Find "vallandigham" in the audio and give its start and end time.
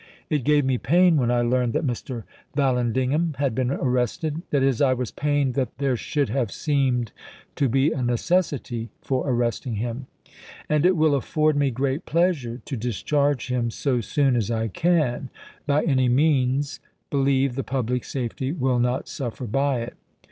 1.83-2.05